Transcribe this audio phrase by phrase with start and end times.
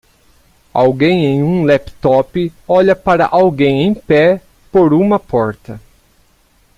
[0.73, 5.79] Alguém em um laptop olha para alguém em pé por uma porta